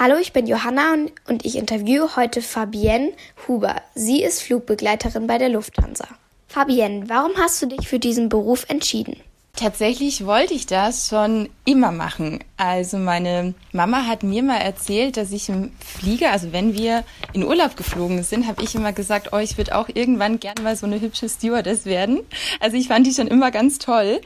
Hallo, 0.00 0.14
ich 0.20 0.32
bin 0.32 0.46
Johanna 0.46 0.94
und 1.26 1.44
ich 1.44 1.56
interviewe 1.56 2.14
heute 2.14 2.40
Fabienne 2.40 3.10
Huber. 3.48 3.82
Sie 3.96 4.22
ist 4.22 4.42
Flugbegleiterin 4.42 5.26
bei 5.26 5.38
der 5.38 5.48
Lufthansa. 5.48 6.06
Fabienne, 6.46 7.08
warum 7.08 7.32
hast 7.36 7.60
du 7.60 7.66
dich 7.66 7.88
für 7.88 7.98
diesen 7.98 8.28
Beruf 8.28 8.66
entschieden? 8.68 9.16
Tatsächlich 9.56 10.24
wollte 10.24 10.54
ich 10.54 10.66
das 10.66 11.08
schon 11.08 11.48
immer 11.64 11.90
machen. 11.90 12.38
Also 12.56 12.96
meine 12.96 13.54
Mama 13.72 14.06
hat 14.06 14.22
mir 14.22 14.44
mal 14.44 14.58
erzählt, 14.58 15.16
dass 15.16 15.32
ich 15.32 15.48
im 15.48 15.72
Flieger, 15.80 16.30
also 16.30 16.52
wenn 16.52 16.74
wir 16.74 17.02
in 17.32 17.42
Urlaub 17.42 17.76
geflogen 17.76 18.22
sind, 18.22 18.46
habe 18.46 18.62
ich 18.62 18.76
immer 18.76 18.92
gesagt, 18.92 19.32
oh, 19.32 19.38
ich 19.38 19.58
würde 19.58 19.76
auch 19.76 19.88
irgendwann 19.92 20.38
gerne 20.38 20.62
mal 20.62 20.76
so 20.76 20.86
eine 20.86 21.00
hübsche 21.00 21.28
Stewardess 21.28 21.86
werden. 21.86 22.20
Also 22.60 22.76
ich 22.76 22.86
fand 22.86 23.04
die 23.04 23.14
schon 23.14 23.26
immer 23.26 23.50
ganz 23.50 23.80
toll 23.80 24.20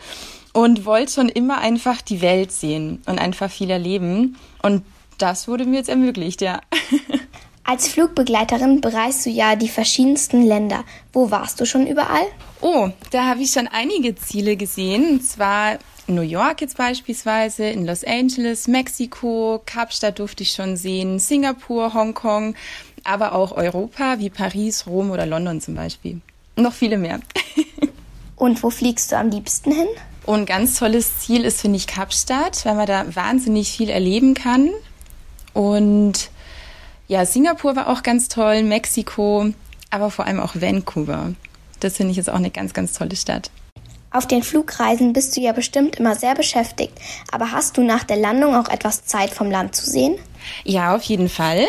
und 0.53 0.85
wollte 0.85 1.13
schon 1.13 1.31
immer 1.31 1.61
einfach 1.61 2.03
die 2.03 2.21
Welt 2.21 2.53
sehen 2.53 3.01
und 3.07 3.19
einfach 3.19 3.51
viel 3.51 3.71
erleben. 3.71 4.37
Und 4.61 4.83
das 5.23 5.49
wurde 5.49 5.65
mir 5.65 5.77
jetzt 5.77 5.89
ermöglicht, 5.89 6.41
ja. 6.41 6.61
Als 7.65 7.87
Flugbegleiterin 7.89 8.81
bereist 8.81 9.25
du 9.25 9.31
ja 9.31 9.55
die 9.55 9.69
verschiedensten 9.69 10.43
Länder. 10.43 10.85
Wo 11.13 11.31
warst 11.31 11.61
du 11.61 11.65
schon 11.65 11.87
überall? 11.87 12.27
Oh, 12.61 12.89
da 13.13 13.27
habe 13.27 13.41
ich 13.41 13.53
schon 13.53 13.69
einige 13.69 14.17
Ziele 14.17 14.57
gesehen. 14.57 15.13
Und 15.13 15.25
zwar 15.25 15.79
New 16.09 16.23
York 16.23 16.61
jetzt 16.61 16.77
beispielsweise, 16.77 17.67
in 17.67 17.87
Los 17.87 18.03
Angeles, 18.03 18.67
Mexiko, 18.67 19.63
Kapstadt 19.65 20.19
durfte 20.19 20.43
ich 20.43 20.51
schon 20.51 20.77
sehen, 20.77 21.21
Singapur, 21.21 21.95
Hongkong, 21.95 22.57
aber 23.05 23.33
auch 23.33 23.53
Europa 23.53 24.19
wie 24.19 24.31
Paris, 24.31 24.87
Rom 24.89 25.13
oder 25.13 25.27
London 25.27 25.61
zum 25.61 25.77
Beispiel. 25.77 26.21
Noch 26.57 26.73
viele 26.73 26.99
mehr. 26.99 27.21
Und 28.37 28.61
wo 28.65 28.71
fliegst 28.71 29.13
du 29.13 29.17
am 29.17 29.31
liebsten 29.31 29.71
hin? 29.71 29.87
Und 30.27 30.41
ein 30.41 30.47
ganz 30.47 30.79
tolles 30.79 31.21
Ziel 31.21 31.45
ist, 31.45 31.61
finde 31.61 31.77
ich, 31.77 31.87
Kapstadt, 31.87 32.65
weil 32.65 32.75
man 32.75 32.87
da 32.87 33.15
wahnsinnig 33.15 33.71
viel 33.71 33.89
erleben 33.89 34.35
kann. 34.35 34.71
Und 35.55 36.31
ja, 37.09 37.27
Singapur 37.27 37.77
war 37.77 37.89
auch 37.89 38.03
ganz 38.03 38.29
toll, 38.29 38.63
Mexiko, 38.63 39.53
aber 39.91 40.11
vor 40.11 40.27
allem 40.27 40.41
auch 40.41 40.55
Vancouver. 40.55 41.35
Das 41.81 41.97
finde 41.97 42.13
ich 42.13 42.17
jetzt 42.17 42.31
auch 42.31 42.37
eine 42.37 42.51
ganz, 42.51 42.73
ganz 42.75 42.93
tolle 42.93 43.17
Stadt. 43.17 43.51
Auf 44.11 44.27
den 44.27 44.43
Flugreisen 44.43 45.15
bist 45.15 45.37
du 45.37 45.41
ja 45.41 45.53
bestimmt 45.53 45.97
immer 45.97 46.15
sehr 46.15 46.35
beschäftigt, 46.35 46.93
aber 47.31 47.51
hast 47.51 47.79
du 47.79 47.83
nach 47.83 48.05
der 48.05 48.19
Landung 48.19 48.55
auch 48.55 48.69
etwas 48.69 49.07
Zeit 49.07 49.31
vom 49.31 49.51
Land 49.51 49.75
zu 49.75 49.89
sehen? 49.89 50.17
Ja, 50.65 50.95
auf 50.95 51.03
jeden 51.03 51.31
Fall. 51.31 51.67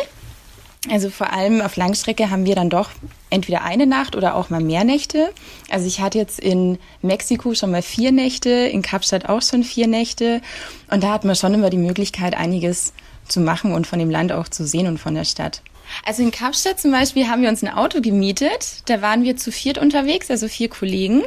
Also 0.89 1.09
vor 1.09 1.31
allem 1.31 1.61
auf 1.61 1.77
Langstrecke 1.77 2.29
haben 2.29 2.45
wir 2.45 2.55
dann 2.55 2.69
doch 2.69 2.89
entweder 3.29 3.63
eine 3.63 3.87
Nacht 3.87 4.15
oder 4.17 4.35
auch 4.35 4.49
mal 4.49 4.61
mehr 4.61 4.83
Nächte. 4.83 5.31
Also 5.69 5.87
ich 5.87 6.01
hatte 6.01 6.17
jetzt 6.17 6.39
in 6.39 6.77
Mexiko 7.01 7.53
schon 7.53 7.71
mal 7.71 7.81
vier 7.81 8.11
Nächte, 8.11 8.49
in 8.49 8.81
Kapstadt 8.81 9.29
auch 9.29 9.41
schon 9.41 9.63
vier 9.63 9.87
Nächte. 9.87 10.41
Und 10.89 11.03
da 11.03 11.13
hat 11.13 11.23
man 11.23 11.35
schon 11.35 11.53
immer 11.53 11.69
die 11.69 11.77
Möglichkeit, 11.77 12.35
einiges 12.35 12.93
zu 13.27 13.39
machen 13.39 13.73
und 13.73 13.87
von 13.87 13.99
dem 13.99 14.09
Land 14.09 14.33
auch 14.33 14.49
zu 14.49 14.67
sehen 14.67 14.87
und 14.87 14.97
von 14.97 15.15
der 15.15 15.23
Stadt. 15.23 15.61
Also 16.05 16.23
in 16.23 16.31
Kapstadt 16.31 16.79
zum 16.79 16.91
Beispiel 16.91 17.27
haben 17.27 17.41
wir 17.41 17.49
uns 17.49 17.63
ein 17.63 17.73
Auto 17.73 18.01
gemietet. 18.01 18.83
Da 18.85 19.01
waren 19.01 19.23
wir 19.23 19.37
zu 19.37 19.51
viert 19.51 19.77
unterwegs, 19.77 20.29
also 20.29 20.47
vier 20.47 20.69
Kollegen. 20.69 21.23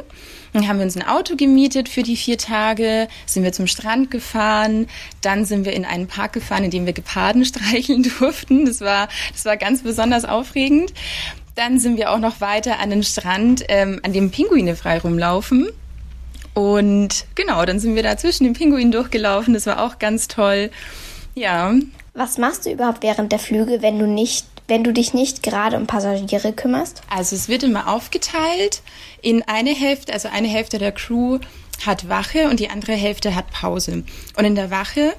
Dann 0.53 0.67
haben 0.67 0.77
wir 0.77 0.85
uns 0.85 0.95
ein 0.95 1.07
Auto 1.07 1.35
gemietet 1.35 1.89
für 1.89 2.03
die 2.03 2.15
vier 2.15 2.37
Tage, 2.37 3.07
sind 3.25 3.43
wir 3.43 3.51
zum 3.51 3.67
Strand 3.67 4.09
gefahren, 4.09 4.87
dann 5.21 5.45
sind 5.45 5.65
wir 5.65 5.73
in 5.73 5.85
einen 5.85 6.07
Park 6.07 6.33
gefahren, 6.33 6.63
in 6.63 6.71
dem 6.71 6.85
wir 6.85 6.93
Geparden 6.93 7.45
streicheln 7.45 8.03
durften. 8.03 8.65
Das 8.65 8.81
war, 8.81 9.09
das 9.31 9.45
war 9.45 9.57
ganz 9.57 9.83
besonders 9.83 10.25
aufregend. 10.25 10.93
Dann 11.55 11.79
sind 11.79 11.97
wir 11.97 12.11
auch 12.11 12.19
noch 12.19 12.39
weiter 12.39 12.79
an 12.79 12.89
den 12.91 13.03
Strand, 13.03 13.63
ähm, 13.67 13.99
an 14.03 14.13
dem 14.13 14.31
Pinguine 14.31 14.75
frei 14.75 14.99
rumlaufen. 14.99 15.69
Und 16.53 17.25
genau, 17.35 17.65
dann 17.65 17.79
sind 17.79 17.95
wir 17.95 18.03
da 18.03 18.17
zwischen 18.17 18.43
den 18.43 18.53
Pinguinen 18.53 18.91
durchgelaufen. 18.91 19.53
Das 19.53 19.67
war 19.67 19.83
auch 19.83 19.99
ganz 19.99 20.27
toll. 20.27 20.71
Ja. 21.35 21.73
Was 22.17 22.39
machst 22.39 22.65
du 22.65 22.71
überhaupt 22.71 23.03
während 23.03 23.31
der 23.31 23.37
Flüge, 23.37 23.83
wenn 23.83 23.99
du 23.99 24.07
nicht 24.07 24.47
wenn 24.67 24.83
du 24.83 24.91
dich 24.91 25.13
nicht 25.13 25.43
gerade 25.43 25.77
um 25.77 25.85
Passagiere 25.85 26.51
kümmerst? 26.51 27.03
Also 27.09 27.35
es 27.35 27.47
wird 27.47 27.61
immer 27.61 27.87
aufgeteilt 27.87 28.81
in 29.21 29.43
eine 29.43 29.69
Hälfte, 29.69 30.11
also 30.11 30.27
eine 30.27 30.47
Hälfte 30.47 30.79
der 30.79 30.91
Crew 30.91 31.37
hat 31.85 32.09
Wache 32.09 32.49
und 32.49 32.59
die 32.59 32.69
andere 32.71 32.93
Hälfte 32.93 33.35
hat 33.35 33.51
Pause. 33.51 34.03
Und 34.35 34.45
in 34.45 34.55
der 34.55 34.71
Wache 34.71 35.13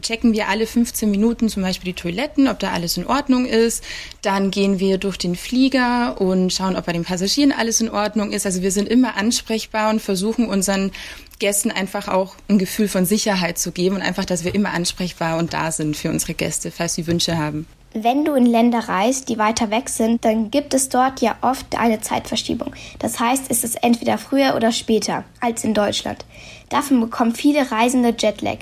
checken 0.00 0.32
wir 0.32 0.48
alle 0.48 0.66
15 0.66 1.10
Minuten 1.10 1.48
zum 1.48 1.62
Beispiel 1.62 1.92
die 1.92 2.00
Toiletten, 2.00 2.48
ob 2.48 2.58
da 2.58 2.72
alles 2.72 2.96
in 2.96 3.06
Ordnung 3.06 3.46
ist. 3.46 3.84
Dann 4.22 4.50
gehen 4.50 4.78
wir 4.78 4.98
durch 4.98 5.18
den 5.18 5.36
Flieger 5.36 6.20
und 6.20 6.52
schauen, 6.52 6.76
ob 6.76 6.86
bei 6.86 6.92
den 6.92 7.04
Passagieren 7.04 7.52
alles 7.52 7.80
in 7.80 7.90
Ordnung 7.90 8.32
ist. 8.32 8.46
Also 8.46 8.62
wir 8.62 8.70
sind 8.70 8.88
immer 8.88 9.16
ansprechbar 9.16 9.90
und 9.90 10.00
versuchen 10.00 10.46
unseren 10.46 10.92
Gästen 11.38 11.70
einfach 11.70 12.08
auch 12.08 12.36
ein 12.48 12.58
Gefühl 12.58 12.88
von 12.88 13.04
Sicherheit 13.04 13.58
zu 13.58 13.72
geben 13.72 13.96
und 13.96 14.02
einfach, 14.02 14.24
dass 14.24 14.44
wir 14.44 14.54
immer 14.54 14.70
ansprechbar 14.70 15.38
und 15.38 15.52
da 15.52 15.72
sind 15.72 15.96
für 15.96 16.08
unsere 16.08 16.34
Gäste, 16.34 16.70
falls 16.70 16.94
sie 16.94 17.06
Wünsche 17.06 17.36
haben. 17.36 17.66
Wenn 17.94 18.24
du 18.24 18.32
in 18.34 18.46
Länder 18.46 18.78
reist, 18.88 19.28
die 19.28 19.36
weiter 19.36 19.70
weg 19.70 19.90
sind, 19.90 20.24
dann 20.24 20.50
gibt 20.50 20.72
es 20.72 20.88
dort 20.88 21.20
ja 21.20 21.36
oft 21.42 21.76
eine 21.76 22.00
Zeitverschiebung. 22.00 22.74
Das 22.98 23.20
heißt, 23.20 23.46
es 23.50 23.64
ist 23.64 23.82
entweder 23.82 24.16
früher 24.16 24.54
oder 24.56 24.72
später 24.72 25.24
als 25.40 25.62
in 25.62 25.74
Deutschland. 25.74 26.24
Dafür 26.70 27.00
bekommen 27.00 27.34
viele 27.34 27.70
Reisende 27.70 28.14
Jetlag 28.18 28.60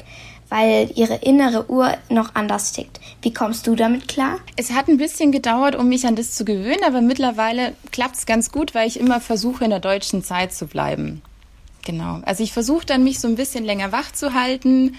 weil 0.51 0.91
ihre 0.95 1.17
innere 1.17 1.71
Uhr 1.71 1.95
noch 2.11 2.35
anders 2.35 2.73
tickt. 2.73 3.01
Wie 3.23 3.33
kommst 3.33 3.67
du 3.67 3.75
damit 3.75 4.09
klar? 4.09 4.39
Es 4.57 4.73
hat 4.73 4.89
ein 4.89 4.99
bisschen 4.99 5.33
gedauert, 5.33 5.75
um 5.77 5.89
mich 5.89 6.07
an 6.07 6.17
das 6.17 6.33
zu 6.33 6.45
gewöhnen, 6.45 6.85
aber 6.87 7.01
mittlerweile 7.01 7.73
klappt 7.93 8.17
es 8.17 8.27
ganz 8.27 8.53
gut, 8.53 8.75
weil 8.75 8.87
ich 8.87 9.01
immer 9.01 9.21
versuche, 9.21 9.65
in 9.65 9.71
der 9.71 9.81
deutschen 9.81 10.23
Zeit 10.23 10.53
zu 10.53 10.67
bleiben. 10.67 11.23
Genau. 11.85 12.21
Also 12.25 12.43
ich 12.43 12.53
versuche 12.53 12.87
dann, 12.87 13.05
mich 13.05 13.21
so 13.21 13.29
ein 13.29 13.37
bisschen 13.37 13.65
länger 13.65 13.93
wach 13.93 14.13
zu 14.13 14.35
halten 14.35 14.97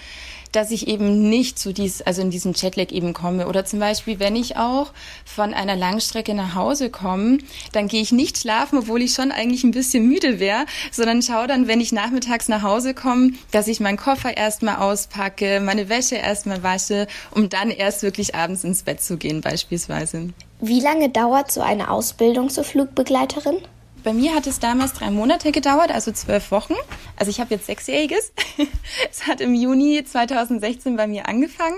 dass 0.51 0.71
ich 0.71 0.87
eben 0.87 1.29
nicht 1.29 1.57
zu 1.57 1.73
dies, 1.73 2.01
also 2.01 2.21
in 2.21 2.29
diesen 2.29 2.53
Jetlag 2.53 2.91
eben 2.91 3.13
komme. 3.13 3.47
Oder 3.47 3.65
zum 3.65 3.79
Beispiel, 3.79 4.19
wenn 4.19 4.35
ich 4.35 4.57
auch 4.57 4.91
von 5.25 5.53
einer 5.53 5.75
Langstrecke 5.75 6.33
nach 6.33 6.55
Hause 6.55 6.89
komme, 6.89 7.39
dann 7.71 7.87
gehe 7.87 8.01
ich 8.01 8.11
nicht 8.11 8.37
schlafen, 8.37 8.79
obwohl 8.79 9.01
ich 9.01 9.13
schon 9.13 9.31
eigentlich 9.31 9.63
ein 9.63 9.71
bisschen 9.71 10.07
müde 10.07 10.39
wäre, 10.39 10.65
sondern 10.91 11.21
schaue 11.21 11.47
dann, 11.47 11.67
wenn 11.67 11.81
ich 11.81 11.91
nachmittags 11.91 12.47
nach 12.47 12.63
Hause 12.63 12.93
komme, 12.93 13.31
dass 13.51 13.67
ich 13.67 13.79
meinen 13.79 13.97
Koffer 13.97 14.35
erstmal 14.35 14.77
auspacke, 14.77 15.59
meine 15.61 15.89
Wäsche 15.89 16.15
erstmal 16.15 16.63
wasche, 16.63 17.07
um 17.31 17.49
dann 17.49 17.69
erst 17.69 18.03
wirklich 18.03 18.35
abends 18.35 18.63
ins 18.63 18.83
Bett 18.83 19.01
zu 19.01 19.17
gehen 19.17 19.41
beispielsweise. 19.41 20.29
Wie 20.59 20.79
lange 20.79 21.09
dauert 21.09 21.51
so 21.51 21.61
eine 21.61 21.89
Ausbildung 21.89 22.49
zur 22.49 22.63
Flugbegleiterin? 22.63 23.57
Bei 24.03 24.13
mir 24.13 24.33
hat 24.33 24.47
es 24.47 24.59
damals 24.59 24.93
drei 24.93 25.11
Monate 25.11 25.51
gedauert, 25.51 25.91
also 25.91 26.11
zwölf 26.11 26.49
Wochen. 26.49 26.73
Also 27.17 27.29
ich 27.29 27.39
habe 27.39 27.53
jetzt 27.53 27.67
sechsjähriges. 27.67 28.33
es 29.11 29.27
hat 29.27 29.41
im 29.41 29.53
Juni 29.53 30.03
2016 30.03 30.95
bei 30.95 31.05
mir 31.05 31.27
angefangen 31.27 31.77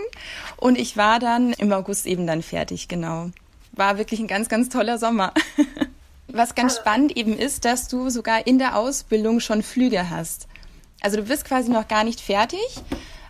und 0.56 0.78
ich 0.78 0.95
war 0.95 1.19
dann 1.19 1.51
im 1.53 1.73
August 1.73 2.06
eben 2.06 2.25
dann 2.25 2.41
fertig, 2.41 2.88
genau. 2.88 3.29
War 3.73 3.97
wirklich 3.97 4.22
ein 4.22 4.28
ganz, 4.28 4.47
ganz 4.47 4.69
toller 4.69 4.97
Sommer. 4.97 5.33
Was 6.29 6.56
ganz 6.56 6.78
spannend 6.78 7.17
eben 7.17 7.38
ist, 7.38 7.66
dass 7.66 7.89
du 7.89 8.09
sogar 8.09 8.47
in 8.47 8.57
der 8.57 8.78
Ausbildung 8.78 9.41
schon 9.41 9.62
Flüge 9.62 10.09
hast. 10.09 10.47
Also 11.01 11.17
du 11.17 11.23
bist 11.23 11.44
quasi 11.44 11.69
noch 11.69 11.89
gar 11.89 12.06
nicht 12.06 12.22
fertig, 12.22 12.62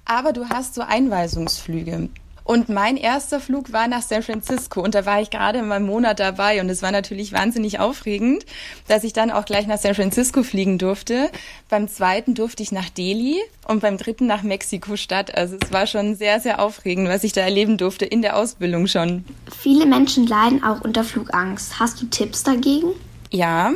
aber 0.05 0.33
du 0.33 0.49
hast 0.49 0.75
so 0.75 0.83
Einweisungsflüge. 0.83 2.09
Und 2.43 2.67
mein 2.69 2.97
erster 2.97 3.39
Flug 3.39 3.71
war 3.71 3.87
nach 3.87 4.01
San 4.01 4.21
Francisco 4.21 4.81
und 4.81 4.95
da 4.95 5.05
war 5.05 5.21
ich 5.21 5.29
gerade 5.29 5.59
in 5.59 5.67
meinem 5.67 5.85
Monat 5.85 6.19
dabei 6.19 6.59
und 6.59 6.69
es 6.69 6.81
war 6.81 6.91
natürlich 6.91 7.31
wahnsinnig 7.31 7.79
aufregend, 7.79 8.45
dass 8.87 9.03
ich 9.03 9.13
dann 9.13 9.31
auch 9.31 9.45
gleich 9.45 9.65
nach 9.65 9.77
San 9.77 9.95
Francisco 9.95 10.43
fliegen 10.43 10.77
durfte. 10.77 11.29
Beim 11.69 11.87
zweiten 11.87 12.33
durfte 12.35 12.61
ich 12.61 12.71
nach 12.71 12.89
Delhi 12.89 13.41
und 13.67 13.79
beim 13.79 13.97
dritten 13.97 14.27
nach 14.27 14.43
Mexiko-Stadt. 14.43 15.35
Also 15.35 15.57
es 15.61 15.71
war 15.71 15.87
schon 15.87 16.15
sehr, 16.15 16.39
sehr 16.41 16.61
aufregend, 16.61 17.07
was 17.07 17.23
ich 17.23 17.31
da 17.31 17.41
erleben 17.41 17.77
durfte 17.77 18.05
in 18.05 18.21
der 18.21 18.35
Ausbildung 18.37 18.87
schon. 18.87 19.23
Viele 19.61 19.85
Menschen 19.85 20.27
leiden 20.27 20.63
auch 20.63 20.81
unter 20.81 21.03
Flugangst. 21.03 21.79
Hast 21.79 22.01
du 22.01 22.05
Tipps 22.07 22.43
dagegen? 22.43 22.89
Ja, 23.31 23.71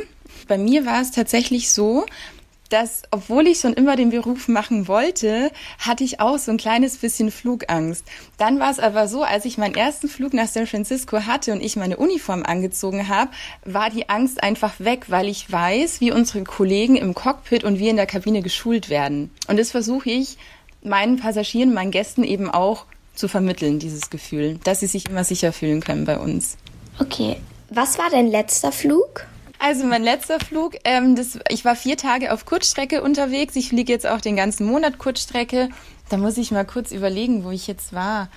bei 0.48 0.58
mir 0.58 0.86
war 0.86 1.02
es 1.02 1.12
tatsächlich 1.12 1.72
so, 1.72 2.06
dass, 2.70 3.04
obwohl 3.12 3.48
ich 3.48 3.60
schon 3.60 3.74
immer 3.74 3.96
den 3.96 4.10
Beruf 4.10 4.48
machen 4.48 4.88
wollte, 4.88 5.52
hatte 5.80 6.04
ich 6.04 6.20
auch 6.20 6.38
so 6.38 6.52
ein 6.52 6.58
kleines 6.58 6.98
bisschen 6.98 7.32
Flugangst. 7.32 8.06
Dann 8.38 8.60
war 8.60 8.72
es 8.72 8.80
aber 8.80 9.08
so, 9.08 9.24
als 9.24 9.46
ich 9.46 9.58
meinen 9.58 9.76
ersten 9.76 10.08
Flug 10.08 10.34
nach 10.34 10.48
San 10.48 10.68
Francisco 10.68 11.26
hatte 11.26 11.54
und 11.54 11.62
ich 11.62 11.76
meine 11.76 11.98
Uniform 11.98 12.44
angezogen 12.44 13.08
habe, 13.08 13.32
war 13.66 13.90
die 13.90 14.10
Angst 14.10 14.44
einfach 14.44 14.80
weg, 14.80 15.06
weil 15.08 15.28
ich 15.28 15.52
weiß, 15.52 16.02
wie 16.02 16.12
unsere 16.12 16.44
Kollegen 16.44 16.96
im 16.96 17.14
Cockpit 17.14 17.64
und 17.64 17.80
wir 17.80 17.90
in 17.90 17.98
der 17.98 18.06
Kabine 18.06 18.42
geschult 18.42 18.90
werden. 18.90 19.32
Und 19.48 19.58
das 19.60 19.72
versuche 19.72 20.10
ich 20.10 20.38
meinen 20.84 21.18
Passagieren, 21.18 21.74
meinen 21.74 21.92
Gästen 21.92 22.24
eben 22.24 22.50
auch 22.50 22.86
zu 23.16 23.28
vermitteln, 23.28 23.80
dieses 23.80 24.10
Gefühl, 24.10 24.60
dass 24.64 24.80
sie 24.80 24.88
sich 24.88 25.10
immer 25.10 25.24
sicher 25.24 25.52
fühlen 25.52 25.82
können 25.82 26.06
bei 26.06 26.18
uns. 26.18 26.58
Okay. 27.00 27.38
Was 27.70 27.98
war 27.98 28.10
dein 28.10 28.28
letzter 28.28 28.72
Flug? 28.72 29.26
Also 29.60 29.86
mein 29.86 30.04
letzter 30.04 30.40
Flug, 30.40 30.76
ähm, 30.84 31.16
das, 31.16 31.40
ich 31.50 31.66
war 31.66 31.76
vier 31.76 31.98
Tage 31.98 32.32
auf 32.32 32.46
Kurzstrecke 32.46 33.02
unterwegs. 33.02 33.56
Ich 33.56 33.70
fliege 33.70 33.92
jetzt 33.92 34.06
auch 34.06 34.22
den 34.22 34.36
ganzen 34.36 34.66
Monat 34.66 34.98
Kurzstrecke. 34.98 35.70
Da 36.10 36.18
muss 36.18 36.38
ich 36.38 36.52
mal 36.52 36.66
kurz 36.66 36.92
überlegen, 36.92 37.44
wo 37.44 37.52
ich 37.52 37.68
jetzt 37.68 37.94
war. 37.94 38.30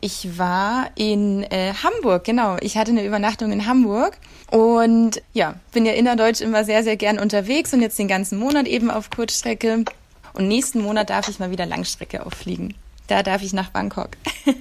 Ich 0.00 0.38
war 0.38 0.90
in 0.94 1.42
äh, 1.44 1.72
Hamburg, 1.82 2.24
genau. 2.24 2.56
Ich 2.60 2.76
hatte 2.76 2.92
eine 2.92 3.04
Übernachtung 3.04 3.50
in 3.50 3.66
Hamburg 3.66 4.16
und 4.50 5.20
ja, 5.32 5.54
bin 5.72 5.86
ja 5.86 5.92
innerdeutsch 5.92 6.40
immer 6.40 6.64
sehr, 6.64 6.84
sehr 6.84 6.96
gern 6.96 7.18
unterwegs 7.18 7.74
und 7.74 7.80
jetzt 7.80 7.98
den 7.98 8.06
ganzen 8.06 8.38
Monat 8.38 8.66
eben 8.66 8.90
auf 8.90 9.10
Kurzstrecke. 9.10 9.84
Und 10.34 10.46
nächsten 10.46 10.80
Monat 10.80 11.10
darf 11.10 11.28
ich 11.28 11.40
mal 11.40 11.50
wieder 11.50 11.66
Langstrecke 11.66 12.24
auffliegen. 12.24 12.74
Da 13.08 13.22
darf 13.22 13.42
ich 13.42 13.52
nach 13.52 13.70
Bangkok. 13.70 14.10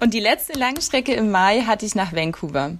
Und 0.00 0.12
die 0.12 0.20
letzte 0.20 0.58
Langstrecke 0.58 1.14
im 1.14 1.30
Mai 1.30 1.62
hatte 1.62 1.86
ich 1.86 1.94
nach 1.94 2.12
Vancouver. 2.12 2.72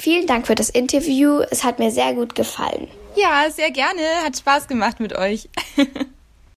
Vielen 0.00 0.26
Dank 0.26 0.46
für 0.46 0.54
das 0.54 0.70
Interview. 0.70 1.42
Es 1.50 1.62
hat 1.62 1.78
mir 1.78 1.90
sehr 1.90 2.14
gut 2.14 2.34
gefallen. 2.34 2.88
Ja, 3.16 3.50
sehr 3.50 3.70
gerne. 3.70 4.00
Hat 4.24 4.38
Spaß 4.38 4.66
gemacht 4.66 4.98
mit 4.98 5.14
euch. 5.14 5.50